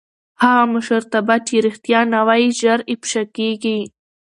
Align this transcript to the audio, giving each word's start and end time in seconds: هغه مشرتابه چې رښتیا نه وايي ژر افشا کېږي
هغه 0.41 0.63
مشرتابه 0.73 1.35
چې 1.47 1.55
رښتیا 1.65 1.99
نه 2.13 2.19
وايي 2.27 2.49
ژر 2.59 2.79
افشا 2.93 3.23
کېږي 3.37 3.79